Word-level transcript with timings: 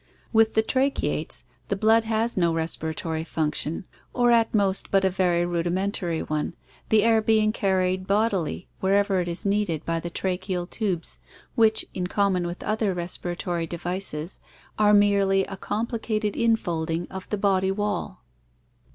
With 0.33 0.55
the 0.55 0.63
tracheates 0.63 1.43
the 1.67 1.75
blood 1.75 2.05
has 2.05 2.35
no 2.35 2.51
respira 2.55 2.95
tory 2.95 3.23
function 3.23 3.85
or 4.15 4.31
at 4.31 4.51
most 4.51 4.89
but 4.89 5.05
a 5.05 5.11
very 5.11 5.45
rudimentary 5.45 6.23
one, 6.23 6.55
the 6.89 7.03
air 7.03 7.21
being 7.21 7.51
carried 7.51 8.07
bodily 8.07 8.67
wherever 8.79 9.21
it 9.21 9.27
is 9.27 9.45
needed 9.45 9.85
by 9.85 9.99
the 9.99 10.09
tracheal 10.09 10.67
tubes 10.67 11.19
which, 11.53 11.85
in 11.93 12.07
common 12.07 12.47
with 12.47 12.63
other 12.63 12.95
respiratory 12.95 13.67
devices, 13.67 14.39
are 14.79 14.95
merely 14.95 15.43
a 15.45 15.55
compli 15.55 15.99
cated 15.99 16.35
infolding 16.35 17.05
of 17.11 17.29
the 17.29 17.37
body 17.37 17.69
wall. 17.69 18.23